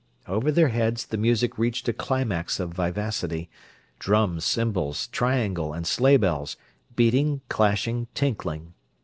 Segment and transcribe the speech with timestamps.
[0.27, 3.51] Over their heads the music reached a climax of vivacity:
[3.99, 6.57] drums, cymbals, triangle, and sleighbells,
[6.95, 8.73] beating, clashing, tinkling.